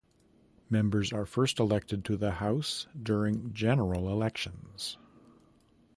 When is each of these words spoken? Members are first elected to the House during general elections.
Members 0.67 1.13
are 1.13 1.27
first 1.27 1.59
elected 1.59 2.03
to 2.05 2.17
the 2.17 2.31
House 2.31 2.87
during 3.03 3.53
general 3.53 4.09
elections. 4.09 4.97